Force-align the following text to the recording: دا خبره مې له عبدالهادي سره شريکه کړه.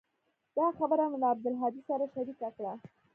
دا 0.57 0.65
خبره 0.77 1.03
مې 1.11 1.17
له 1.21 1.27
عبدالهادي 1.33 1.81
سره 1.89 2.05
شريکه 2.13 2.49
کړه. 2.57 2.73